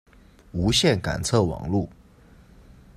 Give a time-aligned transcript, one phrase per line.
[0.51, 1.87] 无线感测网路。